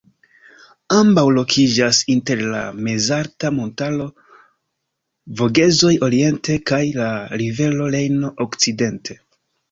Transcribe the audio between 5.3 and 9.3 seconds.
Vogezoj oriente kaj la rivero Rejno okcidente.